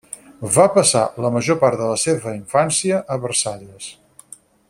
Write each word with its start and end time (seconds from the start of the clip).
Va 0.53 0.63
passar 0.77 1.03
la 1.25 1.31
major 1.35 1.59
part 1.65 1.79
de 1.83 1.91
la 1.91 1.99
seva 2.05 2.35
infància 2.39 3.05
a 3.17 3.19
Versalles. 3.27 3.93